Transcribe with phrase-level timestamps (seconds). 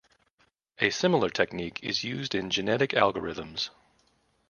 [0.79, 3.69] A similar technique is used in genetic algorithms.